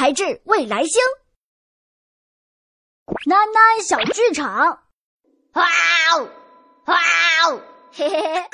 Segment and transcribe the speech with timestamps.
[0.00, 0.98] 才智未来星，
[3.26, 4.82] 囡囡小剧场，
[5.52, 5.68] 哇
[6.14, 6.30] 哦
[6.86, 6.96] 哇
[7.44, 7.60] 哦，
[7.92, 8.48] 嘿嘿嘿。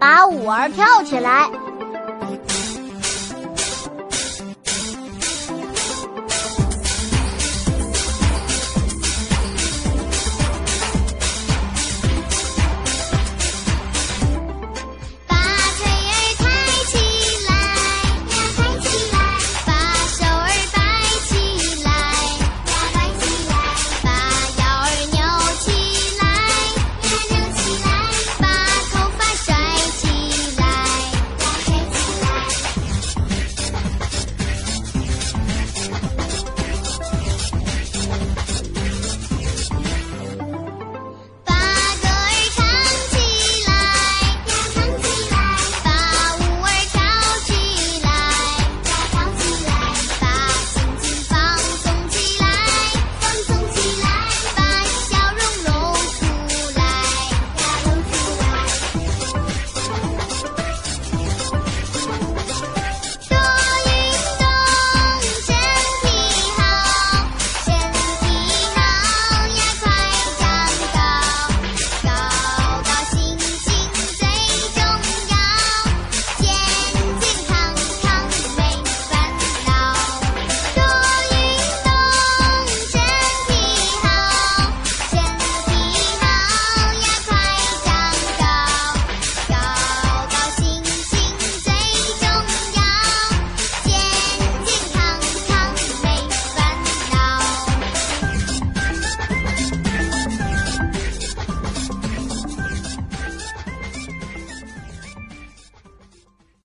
[0.00, 1.67] 把舞儿跳起来。